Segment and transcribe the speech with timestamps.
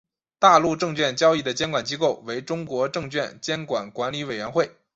[0.39, 4.75] 大陆证券交易的监管机构为中国证券监督管理委员会。